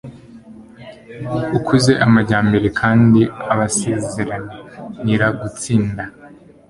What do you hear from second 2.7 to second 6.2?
kandi abasezeranira gutsinda.